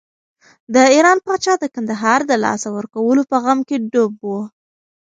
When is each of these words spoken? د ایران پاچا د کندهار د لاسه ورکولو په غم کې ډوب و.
د 0.73 0.75
ایران 0.95 1.17
پاچا 1.25 1.53
د 1.59 1.65
کندهار 1.75 2.19
د 2.27 2.31
لاسه 2.43 2.69
ورکولو 2.77 3.21
په 3.31 3.37
غم 3.43 3.59
کې 3.67 3.77
ډوب 3.91 4.13
و. 4.25 4.31